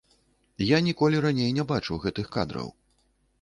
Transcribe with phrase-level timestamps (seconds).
[0.75, 2.73] Я ніколі раней не бачыў гэтых кадраў.